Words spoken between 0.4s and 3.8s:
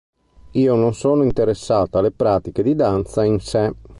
Io non sono interessata alle pratiche di danza in sé.